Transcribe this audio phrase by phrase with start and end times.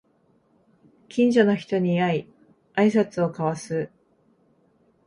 [1.09, 2.27] 近所の人に会い
[2.73, 3.91] あいさつを交わす